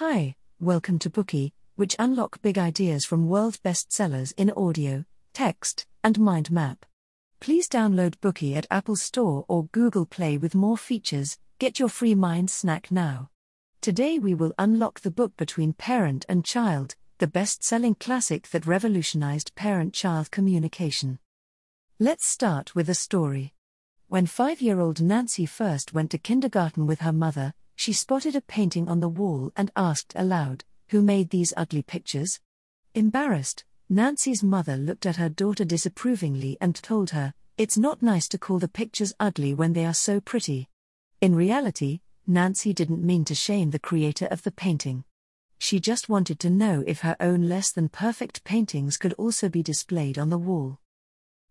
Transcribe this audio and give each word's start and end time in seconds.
Hi, 0.00 0.34
welcome 0.58 0.98
to 1.00 1.10
Bookey, 1.10 1.52
which 1.76 1.94
unlock 1.98 2.40
big 2.40 2.56
ideas 2.56 3.04
from 3.04 3.28
world 3.28 3.58
bestsellers 3.62 4.32
in 4.38 4.50
audio, 4.52 5.04
text, 5.34 5.86
and 6.02 6.18
mind 6.18 6.50
map. 6.50 6.86
Please 7.38 7.68
download 7.68 8.14
Bookey 8.22 8.56
at 8.56 8.66
Apple 8.70 8.96
Store 8.96 9.44
or 9.46 9.66
Google 9.72 10.06
Play 10.06 10.38
with 10.38 10.54
more 10.54 10.78
features. 10.78 11.36
Get 11.58 11.78
your 11.78 11.90
free 11.90 12.14
mind 12.14 12.48
snack 12.48 12.90
now. 12.90 13.28
Today 13.82 14.18
we 14.18 14.34
will 14.34 14.54
unlock 14.58 15.00
the 15.00 15.10
book 15.10 15.36
Between 15.36 15.74
Parent 15.74 16.24
and 16.30 16.46
Child, 16.46 16.94
the 17.18 17.26
best-selling 17.26 17.96
classic 17.96 18.48
that 18.52 18.64
revolutionized 18.64 19.54
parent-child 19.54 20.30
communication. 20.30 21.18
Let's 21.98 22.26
start 22.26 22.74
with 22.74 22.88
a 22.88 22.94
story. 22.94 23.52
When 24.08 24.26
5-year-old 24.26 25.02
Nancy 25.02 25.44
first 25.44 25.92
went 25.92 26.10
to 26.12 26.16
kindergarten 26.16 26.86
with 26.86 27.00
her 27.00 27.12
mother, 27.12 27.52
she 27.80 27.94
spotted 27.94 28.36
a 28.36 28.42
painting 28.42 28.90
on 28.90 29.00
the 29.00 29.08
wall 29.08 29.50
and 29.56 29.70
asked 29.74 30.12
aloud, 30.14 30.62
Who 30.90 31.00
made 31.00 31.30
these 31.30 31.54
ugly 31.56 31.80
pictures? 31.80 32.38
Embarrassed, 32.94 33.64
Nancy's 33.88 34.42
mother 34.42 34.76
looked 34.76 35.06
at 35.06 35.16
her 35.16 35.30
daughter 35.30 35.64
disapprovingly 35.64 36.58
and 36.60 36.74
told 36.74 37.12
her, 37.12 37.32
It's 37.56 37.78
not 37.78 38.02
nice 38.02 38.28
to 38.28 38.38
call 38.38 38.58
the 38.58 38.68
pictures 38.68 39.14
ugly 39.18 39.54
when 39.54 39.72
they 39.72 39.86
are 39.86 39.94
so 39.94 40.20
pretty. 40.20 40.68
In 41.22 41.34
reality, 41.34 42.00
Nancy 42.26 42.74
didn't 42.74 43.02
mean 43.02 43.24
to 43.24 43.34
shame 43.34 43.70
the 43.70 43.78
creator 43.78 44.26
of 44.26 44.42
the 44.42 44.52
painting. 44.52 45.04
She 45.56 45.80
just 45.80 46.10
wanted 46.10 46.38
to 46.40 46.50
know 46.50 46.84
if 46.86 47.00
her 47.00 47.16
own 47.18 47.48
less 47.48 47.72
than 47.72 47.88
perfect 47.88 48.44
paintings 48.44 48.98
could 48.98 49.14
also 49.14 49.48
be 49.48 49.62
displayed 49.62 50.18
on 50.18 50.28
the 50.28 50.36
wall. 50.36 50.80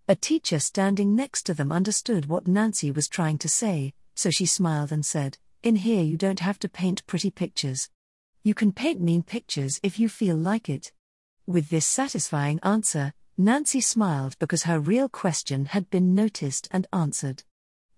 A 0.07 0.15
teacher 0.15 0.59
standing 0.59 1.15
next 1.15 1.47
to 1.47 1.55
them 1.55 1.71
understood 1.71 2.27
what 2.27 2.47
Nancy 2.47 2.91
was 2.91 3.07
trying 3.07 3.39
to 3.39 3.49
say, 3.49 3.95
so 4.13 4.29
she 4.29 4.45
smiled 4.45 4.91
and 4.91 5.03
said, 5.03 5.39
in 5.61 5.77
here, 5.77 6.03
you 6.03 6.17
don't 6.17 6.39
have 6.39 6.59
to 6.59 6.69
paint 6.69 7.05
pretty 7.07 7.29
pictures. 7.29 7.89
You 8.43 8.53
can 8.53 8.71
paint 8.71 9.01
mean 9.01 9.23
pictures 9.23 9.79
if 9.83 9.99
you 9.99 10.07
feel 10.07 10.37
like 10.37 10.69
it. 10.69 10.91
With 11.45 11.69
this 11.69 11.85
satisfying 11.85 12.59
answer, 12.63 13.13
Nancy 13.37 13.81
smiled 13.81 14.37
because 14.39 14.63
her 14.63 14.79
real 14.79 15.09
question 15.09 15.65
had 15.65 15.89
been 15.89 16.15
noticed 16.15 16.67
and 16.71 16.87
answered. 16.93 17.43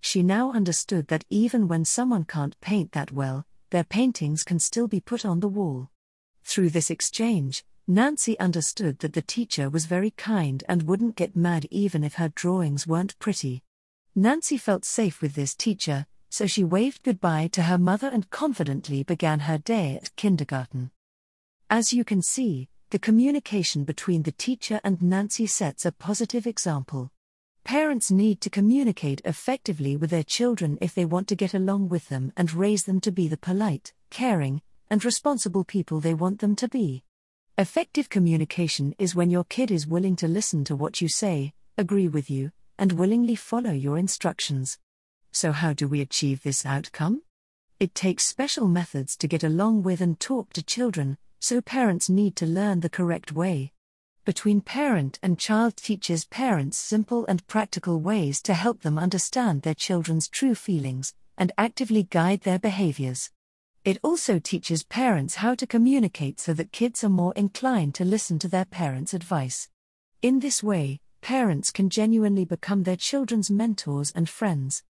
She 0.00 0.22
now 0.22 0.52
understood 0.52 1.08
that 1.08 1.24
even 1.30 1.68
when 1.68 1.84
someone 1.84 2.24
can't 2.24 2.60
paint 2.60 2.92
that 2.92 3.12
well, 3.12 3.46
their 3.70 3.84
paintings 3.84 4.42
can 4.42 4.58
still 4.58 4.88
be 4.88 5.00
put 5.00 5.24
on 5.24 5.40
the 5.40 5.48
wall. 5.48 5.90
Through 6.44 6.70
this 6.70 6.90
exchange, 6.90 7.64
Nancy 7.86 8.38
understood 8.38 9.00
that 9.00 9.12
the 9.12 9.22
teacher 9.22 9.68
was 9.70 9.86
very 9.86 10.10
kind 10.10 10.62
and 10.68 10.84
wouldn't 10.84 11.16
get 11.16 11.36
mad 11.36 11.66
even 11.70 12.04
if 12.04 12.14
her 12.14 12.28
drawings 12.28 12.86
weren't 12.86 13.18
pretty. 13.18 13.62
Nancy 14.14 14.56
felt 14.56 14.84
safe 14.84 15.22
with 15.22 15.34
this 15.34 15.54
teacher, 15.54 16.06
so 16.32 16.46
she 16.46 16.64
waved 16.64 17.02
goodbye 17.02 17.46
to 17.46 17.64
her 17.64 17.76
mother 17.76 18.08
and 18.08 18.30
confidently 18.30 19.02
began 19.02 19.40
her 19.40 19.58
day 19.58 20.00
at 20.02 20.16
kindergarten. 20.16 20.90
As 21.68 21.92
you 21.92 22.04
can 22.04 22.22
see, 22.22 22.70
the 22.88 22.98
communication 22.98 23.84
between 23.84 24.22
the 24.22 24.32
teacher 24.32 24.80
and 24.82 25.02
Nancy 25.02 25.46
sets 25.46 25.84
a 25.84 25.92
positive 25.92 26.46
example. 26.46 27.10
Parents 27.64 28.10
need 28.10 28.40
to 28.40 28.48
communicate 28.48 29.20
effectively 29.26 29.94
with 29.94 30.08
their 30.08 30.22
children 30.22 30.78
if 30.80 30.94
they 30.94 31.04
want 31.04 31.28
to 31.28 31.36
get 31.36 31.52
along 31.52 31.90
with 31.90 32.08
them 32.08 32.32
and 32.34 32.54
raise 32.54 32.84
them 32.84 32.98
to 33.00 33.12
be 33.12 33.28
the 33.28 33.36
polite, 33.36 33.92
caring, 34.08 34.62
and 34.88 35.04
responsible 35.04 35.64
people 35.64 36.00
they 36.00 36.14
want 36.14 36.40
them 36.40 36.56
to 36.56 36.66
be. 36.66 37.04
Effective 37.58 38.08
communication 38.08 38.94
is 38.98 39.14
when 39.14 39.28
your 39.28 39.44
kid 39.44 39.70
is 39.70 39.86
willing 39.86 40.16
to 40.16 40.28
listen 40.28 40.64
to 40.64 40.74
what 40.74 41.02
you 41.02 41.08
say, 41.08 41.52
agree 41.76 42.08
with 42.08 42.30
you, 42.30 42.52
and 42.78 42.92
willingly 42.92 43.34
follow 43.34 43.72
your 43.72 43.98
instructions. 43.98 44.78
So, 45.32 45.52
how 45.52 45.72
do 45.72 45.88
we 45.88 46.00
achieve 46.00 46.42
this 46.42 46.64
outcome? 46.64 47.22
It 47.80 47.94
takes 47.94 48.24
special 48.24 48.68
methods 48.68 49.16
to 49.16 49.26
get 49.26 49.42
along 49.42 49.82
with 49.82 50.00
and 50.00 50.20
talk 50.20 50.52
to 50.52 50.62
children, 50.62 51.18
so 51.40 51.60
parents 51.60 52.08
need 52.08 52.36
to 52.36 52.46
learn 52.46 52.80
the 52.80 52.88
correct 52.88 53.32
way. 53.32 53.72
Between 54.24 54.60
Parent 54.60 55.18
and 55.20 55.38
Child 55.38 55.76
teaches 55.76 56.26
parents 56.26 56.78
simple 56.78 57.26
and 57.26 57.44
practical 57.48 57.98
ways 57.98 58.40
to 58.42 58.54
help 58.54 58.82
them 58.82 58.98
understand 58.98 59.62
their 59.62 59.74
children's 59.74 60.28
true 60.28 60.54
feelings 60.54 61.14
and 61.36 61.50
actively 61.58 62.04
guide 62.04 62.42
their 62.42 62.60
behaviors. 62.60 63.30
It 63.84 63.98
also 64.04 64.38
teaches 64.38 64.84
parents 64.84 65.36
how 65.36 65.56
to 65.56 65.66
communicate 65.66 66.38
so 66.38 66.52
that 66.54 66.70
kids 66.70 67.02
are 67.02 67.08
more 67.08 67.32
inclined 67.34 67.96
to 67.96 68.04
listen 68.04 68.38
to 68.38 68.48
their 68.48 68.64
parents' 68.64 69.12
advice. 69.12 69.68
In 70.20 70.38
this 70.38 70.62
way, 70.62 71.00
parents 71.20 71.72
can 71.72 71.90
genuinely 71.90 72.44
become 72.44 72.84
their 72.84 72.96
children's 72.96 73.50
mentors 73.50 74.12
and 74.14 74.28
friends. 74.28 74.84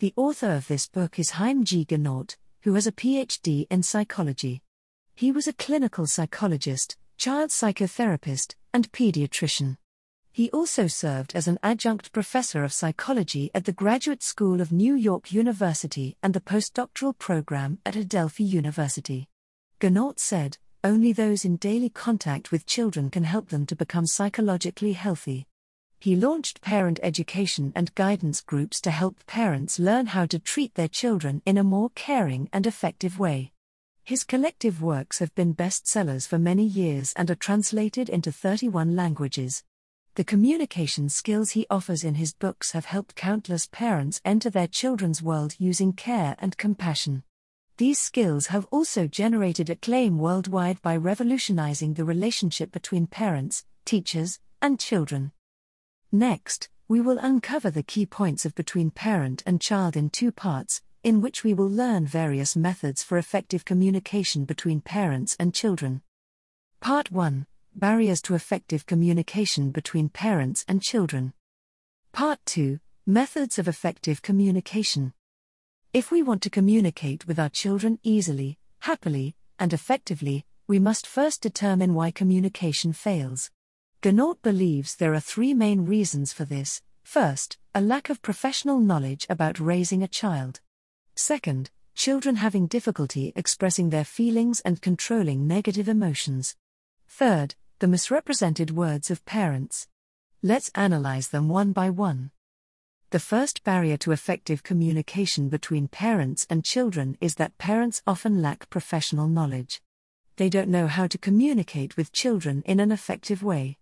The 0.00 0.14
author 0.16 0.52
of 0.52 0.66
this 0.66 0.88
book 0.88 1.18
is 1.18 1.32
Haim 1.32 1.62
G. 1.62 1.84
Ginott, 1.84 2.38
who 2.62 2.72
has 2.72 2.86
a 2.86 2.92
PhD 2.92 3.66
in 3.70 3.82
psychology. 3.82 4.62
He 5.14 5.30
was 5.30 5.46
a 5.46 5.52
clinical 5.52 6.06
psychologist, 6.06 6.96
child 7.18 7.50
psychotherapist, 7.50 8.54
and 8.72 8.90
pediatrician. 8.92 9.76
He 10.32 10.50
also 10.52 10.86
served 10.86 11.34
as 11.34 11.46
an 11.46 11.58
adjunct 11.62 12.12
professor 12.12 12.64
of 12.64 12.72
psychology 12.72 13.50
at 13.54 13.66
the 13.66 13.74
Graduate 13.74 14.22
School 14.22 14.62
of 14.62 14.72
New 14.72 14.94
York 14.94 15.34
University 15.34 16.16
and 16.22 16.32
the 16.32 16.40
postdoctoral 16.40 17.18
program 17.18 17.78
at 17.84 17.94
Adelphi 17.94 18.44
University. 18.44 19.28
Ginott 19.80 20.18
said, 20.18 20.56
Only 20.82 21.12
those 21.12 21.44
in 21.44 21.56
daily 21.56 21.90
contact 21.90 22.50
with 22.50 22.64
children 22.64 23.10
can 23.10 23.24
help 23.24 23.50
them 23.50 23.66
to 23.66 23.76
become 23.76 24.06
psychologically 24.06 24.94
healthy 24.94 25.46
he 26.00 26.16
launched 26.16 26.62
parent 26.62 26.98
education 27.02 27.72
and 27.76 27.94
guidance 27.94 28.40
groups 28.40 28.80
to 28.80 28.90
help 28.90 29.24
parents 29.26 29.78
learn 29.78 30.06
how 30.06 30.24
to 30.24 30.38
treat 30.38 30.74
their 30.74 30.88
children 30.88 31.42
in 31.44 31.58
a 31.58 31.62
more 31.62 31.90
caring 31.94 32.48
and 32.54 32.66
effective 32.66 33.18
way. 33.18 33.52
His 34.02 34.24
collective 34.24 34.80
works 34.80 35.18
have 35.18 35.34
been 35.34 35.54
bestsellers 35.54 36.26
for 36.26 36.38
many 36.38 36.64
years 36.64 37.12
and 37.16 37.30
are 37.30 37.34
translated 37.34 38.08
into 38.08 38.32
31 38.32 38.96
languages. 38.96 39.62
The 40.14 40.24
communication 40.24 41.10
skills 41.10 41.50
he 41.50 41.66
offers 41.68 42.02
in 42.02 42.14
his 42.14 42.32
books 42.32 42.72
have 42.72 42.86
helped 42.86 43.14
countless 43.14 43.68
parents 43.70 44.22
enter 44.24 44.48
their 44.48 44.66
children's 44.66 45.22
world 45.22 45.54
using 45.58 45.92
care 45.92 46.34
and 46.38 46.56
compassion. 46.56 47.24
These 47.76 47.98
skills 47.98 48.46
have 48.46 48.66
also 48.70 49.06
generated 49.06 49.68
acclaim 49.68 50.18
worldwide 50.18 50.80
by 50.80 50.96
revolutionizing 50.96 51.94
the 51.94 52.04
relationship 52.04 52.72
between 52.72 53.06
parents, 53.06 53.66
teachers, 53.84 54.40
and 54.62 54.80
children. 54.80 55.32
Next, 56.12 56.68
we 56.88 57.00
will 57.00 57.18
uncover 57.18 57.70
the 57.70 57.84
key 57.84 58.04
points 58.04 58.44
of 58.44 58.56
between 58.56 58.90
parent 58.90 59.44
and 59.46 59.60
child 59.60 59.96
in 59.96 60.10
two 60.10 60.32
parts, 60.32 60.82
in 61.04 61.20
which 61.20 61.44
we 61.44 61.54
will 61.54 61.70
learn 61.70 62.04
various 62.04 62.56
methods 62.56 63.02
for 63.02 63.16
effective 63.16 63.64
communication 63.64 64.44
between 64.44 64.80
parents 64.80 65.36
and 65.38 65.54
children. 65.54 66.02
Part 66.80 67.12
1 67.12 67.46
Barriers 67.76 68.20
to 68.22 68.34
effective 68.34 68.86
communication 68.86 69.70
between 69.70 70.08
parents 70.08 70.64
and 70.66 70.82
children. 70.82 71.32
Part 72.10 72.40
2 72.44 72.80
Methods 73.06 73.58
of 73.60 73.68
effective 73.68 74.20
communication. 74.20 75.12
If 75.92 76.10
we 76.10 76.22
want 76.22 76.42
to 76.42 76.50
communicate 76.50 77.28
with 77.28 77.38
our 77.38 77.48
children 77.48 78.00
easily, 78.02 78.58
happily, 78.80 79.36
and 79.60 79.72
effectively, 79.72 80.44
we 80.66 80.80
must 80.80 81.06
first 81.06 81.40
determine 81.40 81.94
why 81.94 82.10
communication 82.10 82.92
fails. 82.92 83.52
Ginott 84.02 84.40
believes 84.40 84.96
there 84.96 85.12
are 85.12 85.20
three 85.20 85.52
main 85.52 85.84
reasons 85.84 86.32
for 86.32 86.46
this. 86.46 86.80
First, 87.02 87.58
a 87.74 87.82
lack 87.82 88.08
of 88.08 88.22
professional 88.22 88.80
knowledge 88.80 89.26
about 89.28 89.60
raising 89.60 90.02
a 90.02 90.08
child. 90.08 90.60
Second, 91.14 91.68
children 91.94 92.36
having 92.36 92.66
difficulty 92.66 93.30
expressing 93.36 93.90
their 93.90 94.06
feelings 94.06 94.60
and 94.60 94.80
controlling 94.80 95.46
negative 95.46 95.86
emotions. 95.86 96.56
Third, 97.08 97.56
the 97.80 97.88
misrepresented 97.88 98.70
words 98.70 99.10
of 99.10 99.26
parents. 99.26 99.86
Let's 100.42 100.70
analyze 100.74 101.28
them 101.28 101.50
one 101.50 101.72
by 101.72 101.90
one. 101.90 102.30
The 103.10 103.20
first 103.20 103.64
barrier 103.64 103.98
to 103.98 104.12
effective 104.12 104.62
communication 104.62 105.50
between 105.50 105.88
parents 105.88 106.46
and 106.48 106.64
children 106.64 107.18
is 107.20 107.34
that 107.34 107.58
parents 107.58 108.00
often 108.06 108.40
lack 108.40 108.70
professional 108.70 109.28
knowledge. 109.28 109.82
They 110.36 110.48
don't 110.48 110.70
know 110.70 110.86
how 110.86 111.06
to 111.06 111.18
communicate 111.18 111.98
with 111.98 112.12
children 112.12 112.62
in 112.64 112.80
an 112.80 112.92
effective 112.92 113.42
way. 113.42 113.76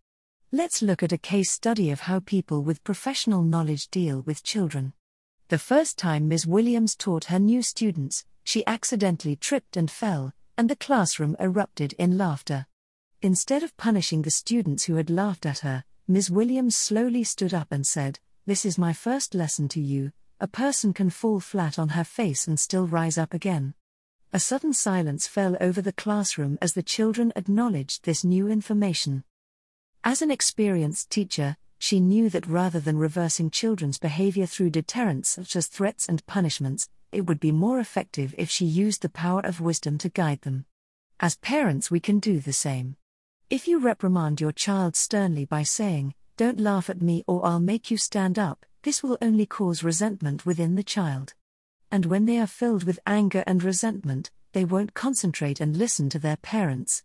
Let's 0.50 0.80
look 0.80 1.02
at 1.02 1.12
a 1.12 1.18
case 1.18 1.50
study 1.50 1.90
of 1.90 2.00
how 2.00 2.20
people 2.20 2.62
with 2.62 2.82
professional 2.82 3.42
knowledge 3.42 3.88
deal 3.88 4.22
with 4.22 4.42
children. 4.42 4.94
The 5.48 5.58
first 5.58 5.98
time 5.98 6.26
Ms. 6.26 6.46
Williams 6.46 6.96
taught 6.96 7.24
her 7.24 7.38
new 7.38 7.60
students, 7.60 8.24
she 8.44 8.66
accidentally 8.66 9.36
tripped 9.36 9.76
and 9.76 9.90
fell, 9.90 10.32
and 10.56 10.70
the 10.70 10.76
classroom 10.76 11.36
erupted 11.38 11.92
in 11.98 12.16
laughter. 12.16 12.66
Instead 13.20 13.62
of 13.62 13.76
punishing 13.76 14.22
the 14.22 14.30
students 14.30 14.84
who 14.84 14.94
had 14.94 15.10
laughed 15.10 15.44
at 15.44 15.58
her, 15.58 15.84
Ms. 16.06 16.30
Williams 16.30 16.74
slowly 16.78 17.24
stood 17.24 17.52
up 17.52 17.68
and 17.70 17.86
said, 17.86 18.18
This 18.46 18.64
is 18.64 18.78
my 18.78 18.94
first 18.94 19.34
lesson 19.34 19.68
to 19.68 19.80
you 19.80 20.12
a 20.40 20.48
person 20.48 20.94
can 20.94 21.10
fall 21.10 21.40
flat 21.40 21.78
on 21.78 21.90
her 21.90 22.04
face 22.04 22.46
and 22.48 22.58
still 22.58 22.86
rise 22.86 23.18
up 23.18 23.34
again. 23.34 23.74
A 24.32 24.38
sudden 24.40 24.72
silence 24.72 25.26
fell 25.26 25.58
over 25.60 25.82
the 25.82 25.92
classroom 25.92 26.56
as 26.62 26.72
the 26.72 26.82
children 26.82 27.34
acknowledged 27.36 28.04
this 28.04 28.24
new 28.24 28.48
information. 28.48 29.24
As 30.04 30.22
an 30.22 30.30
experienced 30.30 31.10
teacher, 31.10 31.56
she 31.78 32.00
knew 32.00 32.28
that 32.30 32.46
rather 32.46 32.80
than 32.80 32.98
reversing 32.98 33.50
children's 33.50 33.98
behavior 33.98 34.46
through 34.46 34.70
deterrents 34.70 35.30
such 35.30 35.56
as 35.56 35.66
threats 35.66 36.08
and 36.08 36.24
punishments, 36.26 36.88
it 37.12 37.26
would 37.26 37.40
be 37.40 37.52
more 37.52 37.80
effective 37.80 38.34
if 38.36 38.50
she 38.50 38.64
used 38.64 39.02
the 39.02 39.08
power 39.08 39.40
of 39.44 39.60
wisdom 39.60 39.98
to 39.98 40.08
guide 40.08 40.42
them. 40.42 40.66
As 41.20 41.36
parents, 41.36 41.90
we 41.90 42.00
can 42.00 42.18
do 42.18 42.40
the 42.40 42.52
same. 42.52 42.96
If 43.50 43.66
you 43.66 43.78
reprimand 43.78 44.40
your 44.40 44.52
child 44.52 44.94
sternly 44.94 45.44
by 45.44 45.62
saying, 45.62 46.14
Don't 46.36 46.60
laugh 46.60 46.90
at 46.90 47.02
me 47.02 47.24
or 47.26 47.44
I'll 47.44 47.60
make 47.60 47.90
you 47.90 47.96
stand 47.96 48.38
up, 48.38 48.66
this 48.82 49.02
will 49.02 49.18
only 49.20 49.46
cause 49.46 49.82
resentment 49.82 50.46
within 50.46 50.74
the 50.74 50.82
child. 50.82 51.34
And 51.90 52.06
when 52.06 52.26
they 52.26 52.38
are 52.38 52.46
filled 52.46 52.84
with 52.84 53.00
anger 53.06 53.42
and 53.46 53.62
resentment, 53.62 54.30
they 54.52 54.64
won't 54.64 54.94
concentrate 54.94 55.60
and 55.60 55.76
listen 55.76 56.08
to 56.10 56.18
their 56.18 56.36
parents. 56.36 57.02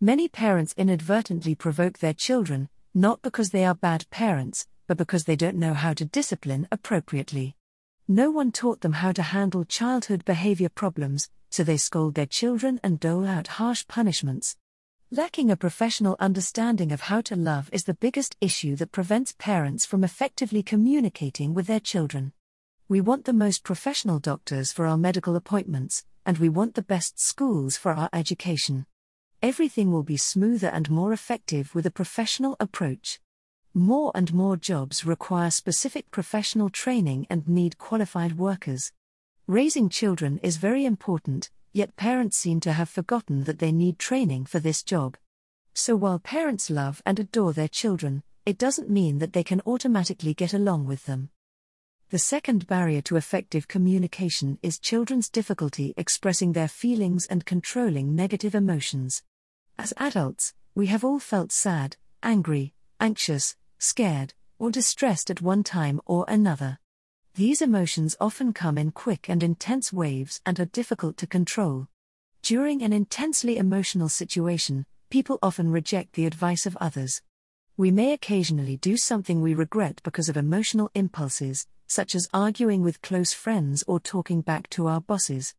Many 0.00 0.28
parents 0.28 0.74
inadvertently 0.76 1.56
provoke 1.56 1.98
their 1.98 2.12
children, 2.12 2.68
not 2.94 3.20
because 3.20 3.50
they 3.50 3.64
are 3.64 3.74
bad 3.74 4.08
parents, 4.10 4.68
but 4.86 4.96
because 4.96 5.24
they 5.24 5.34
don't 5.34 5.56
know 5.56 5.74
how 5.74 5.92
to 5.92 6.04
discipline 6.04 6.68
appropriately. 6.70 7.56
No 8.06 8.30
one 8.30 8.52
taught 8.52 8.82
them 8.82 8.92
how 8.92 9.10
to 9.10 9.22
handle 9.22 9.64
childhood 9.64 10.24
behavior 10.24 10.68
problems, 10.68 11.28
so 11.50 11.64
they 11.64 11.76
scold 11.76 12.14
their 12.14 12.26
children 12.26 12.78
and 12.84 13.00
dole 13.00 13.26
out 13.26 13.48
harsh 13.58 13.88
punishments. 13.88 14.56
Lacking 15.10 15.50
a 15.50 15.56
professional 15.56 16.16
understanding 16.20 16.92
of 16.92 17.00
how 17.00 17.20
to 17.22 17.34
love 17.34 17.68
is 17.72 17.82
the 17.82 17.94
biggest 17.94 18.36
issue 18.40 18.76
that 18.76 18.92
prevents 18.92 19.34
parents 19.36 19.84
from 19.84 20.04
effectively 20.04 20.62
communicating 20.62 21.54
with 21.54 21.66
their 21.66 21.80
children. 21.80 22.32
We 22.88 23.00
want 23.00 23.24
the 23.24 23.32
most 23.32 23.64
professional 23.64 24.20
doctors 24.20 24.70
for 24.70 24.86
our 24.86 24.96
medical 24.96 25.34
appointments, 25.34 26.04
and 26.24 26.38
we 26.38 26.48
want 26.48 26.76
the 26.76 26.82
best 26.82 27.18
schools 27.18 27.76
for 27.76 27.94
our 27.94 28.08
education. 28.12 28.86
Everything 29.40 29.92
will 29.92 30.02
be 30.02 30.16
smoother 30.16 30.66
and 30.66 30.90
more 30.90 31.12
effective 31.12 31.72
with 31.72 31.86
a 31.86 31.92
professional 31.92 32.56
approach. 32.58 33.20
More 33.72 34.10
and 34.12 34.34
more 34.34 34.56
jobs 34.56 35.06
require 35.06 35.52
specific 35.52 36.10
professional 36.10 36.68
training 36.68 37.24
and 37.30 37.46
need 37.46 37.78
qualified 37.78 38.36
workers. 38.36 38.90
Raising 39.46 39.90
children 39.90 40.40
is 40.42 40.56
very 40.56 40.84
important, 40.84 41.50
yet 41.72 41.94
parents 41.94 42.36
seem 42.36 42.58
to 42.60 42.72
have 42.72 42.88
forgotten 42.88 43.44
that 43.44 43.60
they 43.60 43.70
need 43.70 44.00
training 44.00 44.46
for 44.46 44.58
this 44.58 44.82
job. 44.82 45.16
So 45.72 45.94
while 45.94 46.18
parents 46.18 46.68
love 46.68 47.00
and 47.06 47.20
adore 47.20 47.52
their 47.52 47.68
children, 47.68 48.24
it 48.44 48.58
doesn't 48.58 48.90
mean 48.90 49.18
that 49.18 49.34
they 49.34 49.44
can 49.44 49.62
automatically 49.64 50.34
get 50.34 50.52
along 50.52 50.86
with 50.86 51.06
them. 51.06 51.30
The 52.10 52.18
second 52.18 52.66
barrier 52.66 53.02
to 53.02 53.14
effective 53.14 53.68
communication 53.68 54.58
is 54.62 54.80
children's 54.80 55.28
difficulty 55.28 55.94
expressing 55.96 56.54
their 56.54 56.66
feelings 56.66 57.26
and 57.26 57.44
controlling 57.44 58.16
negative 58.16 58.56
emotions. 58.56 59.22
As 59.80 59.94
adults, 59.96 60.54
we 60.74 60.88
have 60.88 61.04
all 61.04 61.20
felt 61.20 61.52
sad, 61.52 61.96
angry, 62.20 62.74
anxious, 62.98 63.54
scared, 63.78 64.34
or 64.58 64.72
distressed 64.72 65.30
at 65.30 65.40
one 65.40 65.62
time 65.62 66.00
or 66.04 66.24
another. 66.26 66.80
These 67.36 67.62
emotions 67.62 68.16
often 68.20 68.52
come 68.52 68.76
in 68.76 68.90
quick 68.90 69.28
and 69.28 69.40
intense 69.40 69.92
waves 69.92 70.40
and 70.44 70.58
are 70.58 70.64
difficult 70.64 71.16
to 71.18 71.28
control. 71.28 71.86
During 72.42 72.82
an 72.82 72.92
intensely 72.92 73.56
emotional 73.56 74.08
situation, 74.08 74.84
people 75.10 75.38
often 75.44 75.70
reject 75.70 76.14
the 76.14 76.26
advice 76.26 76.66
of 76.66 76.76
others. 76.80 77.22
We 77.76 77.92
may 77.92 78.12
occasionally 78.12 78.78
do 78.78 78.96
something 78.96 79.40
we 79.40 79.54
regret 79.54 80.00
because 80.02 80.28
of 80.28 80.36
emotional 80.36 80.90
impulses, 80.96 81.68
such 81.86 82.16
as 82.16 82.28
arguing 82.34 82.82
with 82.82 83.00
close 83.00 83.32
friends 83.32 83.84
or 83.86 84.00
talking 84.00 84.40
back 84.40 84.68
to 84.70 84.88
our 84.88 85.00
bosses. 85.00 85.54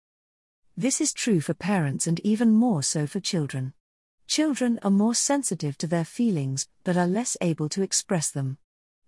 This 0.75 0.99
is 0.99 1.13
true 1.13 1.39
for 1.39 1.53
parents 1.53 2.05
and 2.05 2.19
even 2.19 2.51
more 2.51 2.83
so 2.83 3.07
for 3.07 3.21
children. 3.21 3.73
Children 4.29 4.77
are 4.83 4.91
more 4.91 5.15
sensitive 5.15 5.75
to 5.79 5.87
their 5.87 6.05
feelings 6.05 6.67
but 6.83 6.95
are 6.95 7.07
less 7.07 7.35
able 7.41 7.67
to 7.69 7.81
express 7.81 8.29
them. 8.29 8.59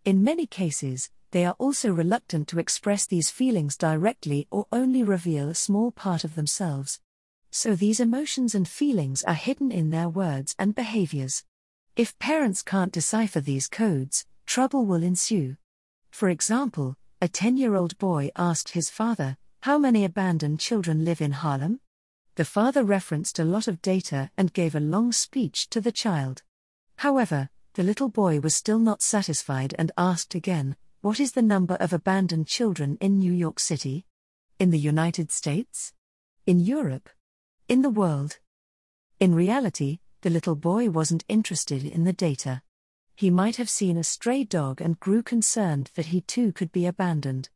In 0.03 0.23
many 0.23 0.47
cases, 0.47 1.12
they 1.29 1.45
are 1.45 1.56
also 1.59 1.91
reluctant 1.91 2.47
to 2.47 2.57
express 2.57 3.06
these 3.06 3.29
feelings 3.29 3.77
directly 3.77 4.47
or 4.50 4.65
only 4.71 5.03
reveal 5.03 5.47
a 5.47 5.53
small 5.53 5.91
part 5.91 6.23
of 6.23 6.33
themselves. 6.33 7.00
So 7.51 7.75
these 7.75 8.00
emotions 8.00 8.56
and 8.56 8.68
feelings 8.68 9.23
are 9.25 9.35
hidden 9.35 9.71
in 9.71 9.91
their 9.91 10.09
words 10.09 10.56
and 10.57 10.73
behaviors. 10.73 11.44
If 11.95 12.18
parents 12.18 12.63
can't 12.63 12.91
decipher 12.91 13.41
these 13.41 13.68
codes, 13.68 14.25
trouble 14.47 14.88
will 14.88 15.03
ensue. 15.03 15.56
For 16.09 16.29
example, 16.29 16.95
a 17.21 17.27
10 17.27 17.57
year 17.57 17.75
old 17.75 17.95
boy 18.00 18.31
asked 18.35 18.69
his 18.69 18.89
father, 18.89 19.38
How 19.59 19.77
many 19.77 20.03
abandoned 20.03 20.59
children 20.59 21.06
live 21.06 21.21
in 21.21 21.33
Harlem? 21.33 21.79
The 22.36 22.45
father 22.45 22.83
referenced 22.83 23.39
a 23.39 23.44
lot 23.44 23.68
of 23.68 23.81
data 23.81 24.31
and 24.38 24.54
gave 24.54 24.75
a 24.75 24.80
long 24.80 25.12
speech 25.12 25.69
to 25.69 25.81
the 25.81 25.92
child. 25.92 26.44
However, 26.98 27.50
the 27.74 27.83
little 27.83 28.10
boy 28.10 28.39
was 28.39 28.56
still 28.56 28.80
not 28.80 29.01
satisfied 29.01 29.75
and 29.78 29.92
asked 29.98 30.36
again, 30.36 30.75
What 31.01 31.19
is 31.19 31.33
the 31.33 31.42
number 31.42 31.75
of 31.75 31.94
abandoned 31.94 32.48
children 32.48 32.98
in 33.01 33.19
New 33.19 33.33
York 33.33 33.60
City? 33.60 34.06
In 34.60 34.69
the 34.69 34.80
United 34.80 35.31
States? 35.31 35.94
In 36.45 36.60
Europe? 36.60 37.10
In 37.68 37.81
the 37.81 37.89
world? 37.89 38.39
In 39.19 39.36
reality, 39.36 40.00
the 40.22 40.30
little 40.30 40.56
boy 40.56 40.89
wasn't 40.89 41.25
interested 41.28 41.83
in 41.83 42.04
the 42.04 42.13
data 42.13 42.62
he 43.22 43.30
might 43.30 43.57
have 43.57 43.69
seen 43.69 43.98
a 43.98 44.04
stray 44.04 44.44
dog 44.44 44.81
and 44.81 45.00
grew 45.00 45.22
concerned 45.22 45.92
that 45.94 46.07
he 46.07 46.22
too 46.22 46.51
could 46.51 46.72
be 46.72 46.88
abandoned. 46.88 47.50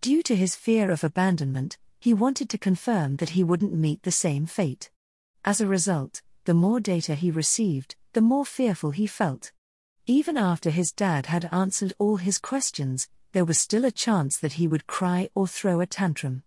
Due 0.00 0.22
to 0.22 0.34
his 0.34 0.56
fear 0.56 0.90
of 0.90 1.04
abandonment, 1.04 1.76
he 2.00 2.12
wanted 2.12 2.48
to 2.50 2.58
confirm 2.58 3.16
that 3.16 3.30
he 3.30 3.44
wouldn't 3.44 3.72
meet 3.72 4.02
the 4.02 4.10
same 4.10 4.46
fate. 4.46 4.90
As 5.44 5.60
a 5.60 5.66
result, 5.66 6.22
the 6.46 6.54
more 6.54 6.80
data 6.80 7.14
he 7.14 7.30
received, 7.30 7.94
the 8.12 8.20
more 8.20 8.44
fearful 8.44 8.90
he 8.90 9.06
felt. 9.06 9.52
Even 10.06 10.36
after 10.36 10.70
his 10.70 10.90
dad 10.90 11.26
had 11.26 11.48
answered 11.52 11.92
all 11.98 12.16
his 12.16 12.38
questions, 12.38 13.08
there 13.32 13.44
was 13.44 13.58
still 13.58 13.84
a 13.84 13.92
chance 13.92 14.36
that 14.38 14.54
he 14.54 14.66
would 14.66 14.88
cry 14.88 15.28
or 15.34 15.46
throw 15.46 15.80
a 15.80 15.86
tantrum. 15.86 16.42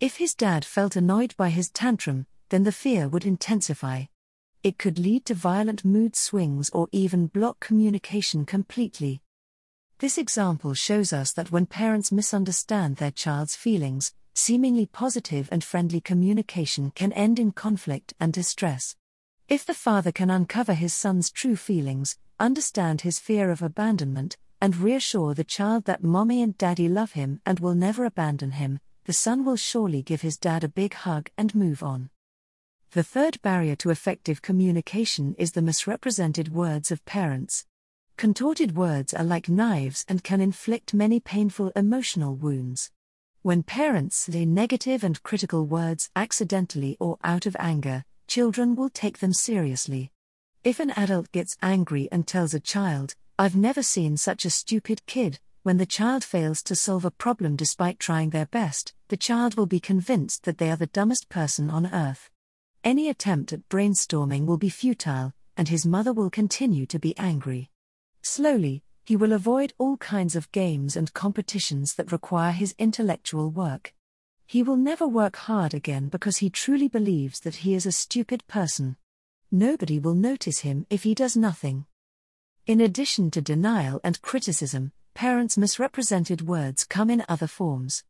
If 0.00 0.16
his 0.16 0.34
dad 0.34 0.64
felt 0.64 0.96
annoyed 0.96 1.36
by 1.36 1.50
his 1.50 1.68
tantrum, 1.68 2.26
then 2.48 2.62
the 2.62 2.72
fear 2.72 3.08
would 3.08 3.26
intensify 3.26 4.04
it 4.62 4.78
could 4.78 4.98
lead 4.98 5.24
to 5.26 5.34
violent 5.34 5.84
mood 5.84 6.14
swings 6.14 6.70
or 6.70 6.88
even 6.92 7.26
block 7.26 7.58
communication 7.58 8.44
completely. 8.44 9.20
This 9.98 10.16
example 10.16 10.74
shows 10.74 11.12
us 11.12 11.32
that 11.32 11.50
when 11.50 11.66
parents 11.66 12.12
misunderstand 12.12 12.96
their 12.96 13.10
child's 13.10 13.56
feelings, 13.56 14.14
seemingly 14.34 14.86
positive 14.86 15.48
and 15.52 15.62
friendly 15.62 16.00
communication 16.00 16.90
can 16.94 17.12
end 17.12 17.38
in 17.38 17.52
conflict 17.52 18.14
and 18.18 18.32
distress. 18.32 18.96
If 19.48 19.66
the 19.66 19.74
father 19.74 20.12
can 20.12 20.30
uncover 20.30 20.74
his 20.74 20.94
son's 20.94 21.30
true 21.30 21.56
feelings, 21.56 22.16
understand 22.40 23.02
his 23.02 23.18
fear 23.18 23.50
of 23.50 23.62
abandonment, 23.62 24.36
and 24.60 24.76
reassure 24.76 25.34
the 25.34 25.44
child 25.44 25.84
that 25.84 26.02
mommy 26.02 26.40
and 26.40 26.56
daddy 26.56 26.88
love 26.88 27.12
him 27.12 27.40
and 27.44 27.60
will 27.60 27.74
never 27.74 28.04
abandon 28.04 28.52
him, 28.52 28.78
the 29.04 29.12
son 29.12 29.44
will 29.44 29.56
surely 29.56 30.02
give 30.02 30.22
his 30.22 30.38
dad 30.38 30.62
a 30.62 30.68
big 30.68 30.94
hug 30.94 31.28
and 31.36 31.54
move 31.54 31.82
on. 31.82 32.08
The 32.92 33.02
third 33.02 33.42
barrier 33.42 33.74
to 33.76 33.90
effective 33.90 34.42
communication 34.42 35.34
is 35.38 35.52
the 35.52 35.62
misrepresented 35.62 36.52
words 36.52 36.90
of 36.90 37.04
parents. 37.04 37.66
Contorted 38.16 38.76
words 38.76 39.12
are 39.12 39.24
like 39.24 39.48
knives 39.48 40.04
and 40.08 40.22
can 40.22 40.40
inflict 40.40 40.94
many 40.94 41.18
painful 41.18 41.72
emotional 41.74 42.36
wounds. 42.36 42.90
When 43.44 43.64
parents 43.64 44.14
say 44.14 44.44
negative 44.44 45.02
and 45.02 45.20
critical 45.24 45.66
words 45.66 46.10
accidentally 46.14 46.96
or 47.00 47.18
out 47.24 47.44
of 47.44 47.56
anger, 47.58 48.04
children 48.28 48.76
will 48.76 48.88
take 48.88 49.18
them 49.18 49.32
seriously. 49.32 50.12
If 50.62 50.78
an 50.78 50.92
adult 50.92 51.32
gets 51.32 51.56
angry 51.60 52.08
and 52.12 52.24
tells 52.24 52.54
a 52.54 52.60
child, 52.60 53.16
I've 53.40 53.56
never 53.56 53.82
seen 53.82 54.16
such 54.16 54.44
a 54.44 54.50
stupid 54.50 55.04
kid, 55.06 55.40
when 55.64 55.78
the 55.78 55.86
child 55.86 56.22
fails 56.22 56.62
to 56.62 56.76
solve 56.76 57.04
a 57.04 57.10
problem 57.10 57.56
despite 57.56 57.98
trying 57.98 58.30
their 58.30 58.46
best, 58.46 58.94
the 59.08 59.16
child 59.16 59.56
will 59.56 59.66
be 59.66 59.80
convinced 59.80 60.44
that 60.44 60.58
they 60.58 60.70
are 60.70 60.76
the 60.76 60.86
dumbest 60.86 61.28
person 61.28 61.68
on 61.68 61.92
earth. 61.92 62.30
Any 62.84 63.08
attempt 63.08 63.52
at 63.52 63.68
brainstorming 63.68 64.46
will 64.46 64.56
be 64.56 64.68
futile, 64.68 65.32
and 65.56 65.68
his 65.68 65.84
mother 65.84 66.12
will 66.12 66.30
continue 66.30 66.86
to 66.86 66.98
be 67.00 67.18
angry. 67.18 67.70
Slowly, 68.22 68.84
he 69.04 69.16
will 69.16 69.32
avoid 69.32 69.72
all 69.78 69.96
kinds 69.96 70.36
of 70.36 70.50
games 70.52 70.96
and 70.96 71.12
competitions 71.12 71.94
that 71.94 72.12
require 72.12 72.52
his 72.52 72.74
intellectual 72.78 73.50
work. 73.50 73.94
He 74.46 74.62
will 74.62 74.76
never 74.76 75.08
work 75.08 75.36
hard 75.36 75.74
again 75.74 76.08
because 76.08 76.38
he 76.38 76.50
truly 76.50 76.88
believes 76.88 77.40
that 77.40 77.56
he 77.56 77.74
is 77.74 77.86
a 77.86 77.92
stupid 77.92 78.46
person. 78.46 78.96
Nobody 79.50 79.98
will 79.98 80.14
notice 80.14 80.60
him 80.60 80.86
if 80.90 81.02
he 81.02 81.14
does 81.14 81.36
nothing. 81.36 81.86
In 82.66 82.80
addition 82.80 83.30
to 83.32 83.40
denial 83.40 84.00
and 84.04 84.22
criticism, 84.22 84.92
parents' 85.14 85.58
misrepresented 85.58 86.42
words 86.42 86.84
come 86.84 87.10
in 87.10 87.24
other 87.28 87.46
forms. 87.46 88.04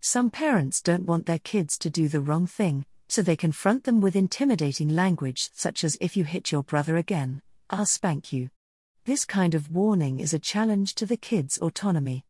Some 0.00 0.30
parents 0.30 0.80
don't 0.80 1.06
want 1.06 1.26
their 1.26 1.40
kids 1.40 1.76
to 1.78 1.90
do 1.90 2.08
the 2.08 2.20
wrong 2.20 2.46
thing, 2.46 2.86
so 3.08 3.22
they 3.22 3.36
confront 3.36 3.84
them 3.84 4.00
with 4.00 4.14
intimidating 4.14 4.90
language 4.90 5.50
such 5.54 5.82
as 5.82 5.98
if 6.00 6.16
you 6.16 6.24
hit 6.24 6.52
your 6.52 6.62
brother 6.62 6.96
again, 6.96 7.42
I'll 7.68 7.86
spank 7.86 8.32
you. 8.32 8.50
This 9.06 9.24
kind 9.24 9.54
of 9.54 9.70
warning 9.70 10.18
is 10.18 10.34
a 10.34 10.38
challenge 10.40 10.96
to 10.96 11.06
the 11.06 11.16
kids' 11.16 11.58
autonomy. 11.58 12.24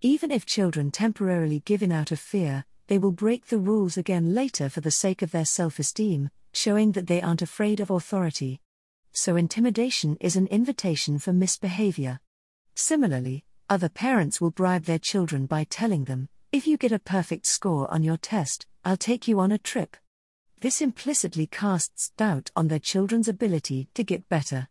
Even 0.00 0.30
if 0.30 0.46
children 0.46 0.92
temporarily 0.92 1.58
give 1.64 1.82
in 1.82 1.90
out 1.90 2.12
of 2.12 2.20
fear, 2.20 2.64
they 2.86 2.98
will 2.98 3.10
break 3.10 3.46
the 3.46 3.58
rules 3.58 3.96
again 3.96 4.32
later 4.32 4.68
for 4.68 4.80
the 4.80 4.92
sake 4.92 5.22
of 5.22 5.32
their 5.32 5.44
self 5.44 5.80
esteem, 5.80 6.30
showing 6.52 6.92
that 6.92 7.08
they 7.08 7.20
aren't 7.20 7.42
afraid 7.42 7.80
of 7.80 7.90
authority. 7.90 8.60
So, 9.10 9.34
intimidation 9.34 10.16
is 10.20 10.36
an 10.36 10.46
invitation 10.46 11.18
for 11.18 11.32
misbehavior. 11.32 12.20
Similarly, 12.76 13.44
other 13.68 13.88
parents 13.88 14.40
will 14.40 14.52
bribe 14.52 14.84
their 14.84 15.00
children 15.00 15.46
by 15.46 15.64
telling 15.64 16.04
them, 16.04 16.28
if 16.52 16.64
you 16.64 16.76
get 16.76 16.92
a 16.92 17.00
perfect 17.00 17.44
score 17.44 17.92
on 17.92 18.04
your 18.04 18.16
test, 18.16 18.68
I'll 18.84 18.96
take 18.96 19.26
you 19.26 19.40
on 19.40 19.50
a 19.50 19.58
trip. 19.58 19.96
This 20.60 20.80
implicitly 20.80 21.48
casts 21.48 22.12
doubt 22.16 22.52
on 22.54 22.68
their 22.68 22.78
children's 22.78 23.26
ability 23.26 23.88
to 23.94 24.04
get 24.04 24.28
better. 24.28 24.68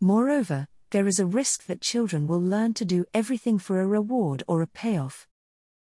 Moreover, 0.00 0.68
there 0.90 1.06
is 1.06 1.20
a 1.20 1.26
risk 1.26 1.66
that 1.66 1.80
children 1.80 2.26
will 2.26 2.40
learn 2.40 2.74
to 2.74 2.84
do 2.84 3.04
everything 3.12 3.58
for 3.58 3.80
a 3.80 3.86
reward 3.86 4.42
or 4.46 4.62
a 4.62 4.66
payoff. 4.66 5.26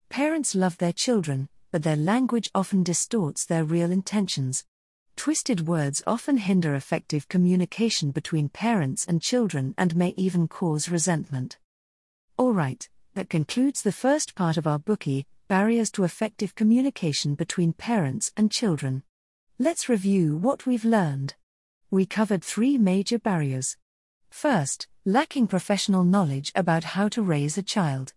Parents 0.09 0.55
love 0.55 0.79
their 0.79 0.93
children, 0.93 1.49
but 1.73 1.83
their 1.83 1.97
language 1.97 2.51
often 2.55 2.83
distorts 2.85 3.45
their 3.45 3.65
real 3.65 3.91
intentions. 3.91 4.65
Twisted 5.17 5.67
words 5.67 6.03
often 6.07 6.37
hinder 6.37 6.75
effective 6.75 7.29
communication 7.29 8.11
between 8.11 8.49
parents 8.49 9.05
and 9.07 9.21
children 9.21 9.75
and 9.77 9.97
may 9.97 10.15
even 10.17 10.47
cause 10.47 10.89
resentment. 10.89 11.59
Alright, 12.39 12.89
that 13.15 13.29
concludes 13.29 13.83
the 13.83 13.93
first 13.93 14.35
part 14.35 14.57
of 14.57 14.67
our 14.67 14.79
Bookey 14.79 15.25
Barriers 15.49 15.91
to 15.93 16.05
Effective 16.05 16.55
Communication 16.55 17.35
Between 17.35 17.73
Parents 17.73 18.33
and 18.37 18.51
Children. 18.51 19.03
Let's 19.59 19.89
review 19.89 20.37
what 20.37 20.67
we've 20.67 20.85
learned. 20.85 21.35
We 21.91 22.07
covered 22.07 22.43
three 22.43 22.79
major 22.79 23.19
barriers. 23.19 23.77
First, 24.35 24.89
lacking 25.05 25.47
professional 25.47 26.03
knowledge 26.03 26.51
about 26.57 26.83
how 26.83 27.09
to 27.11 27.23
raise 27.23 27.57
a 27.57 27.63
child. 27.63 28.15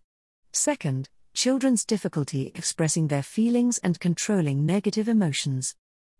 Second, 0.52 1.08
children's 1.32 1.84
difficulty 1.84 2.50
expressing 2.56 3.06
their 3.06 3.22
feelings 3.22 3.78
and 3.78 4.00
controlling 4.00 4.66
negative 4.66 5.08
emotions. 5.08 5.76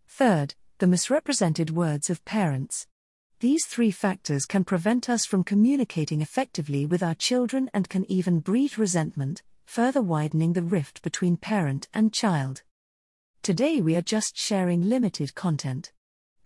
Third, 0.07 0.55
the 0.79 0.87
misrepresented 0.87 1.71
words 1.71 2.11
of 2.11 2.25
parents. 2.25 2.87
These 3.41 3.67
three 3.67 3.91
factors 3.91 4.47
can 4.47 4.63
prevent 4.63 5.11
us 5.11 5.27
from 5.27 5.43
communicating 5.43 6.23
effectively 6.23 6.87
with 6.87 7.03
our 7.03 7.17
children 7.17 7.69
and 7.75 7.91
can 7.91 8.09
even 8.11 8.39
breed 8.39 8.79
resentment, 8.79 9.43
further 9.67 10.01
widening 10.01 10.53
the 10.53 10.63
rift 10.63 11.03
between 11.03 11.37
parent 11.37 11.89
and 11.93 12.15
child. 12.15 12.63
Today 13.43 13.81
we 13.81 13.97
are 13.97 14.01
just 14.01 14.37
sharing 14.37 14.89
limited 14.89 15.35
content. 15.35 15.93